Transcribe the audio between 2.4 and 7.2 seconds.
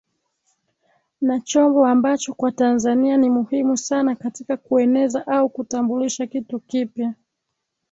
Tanzania ni muhimu sana katika kueneza au kutambulisha kitu kipya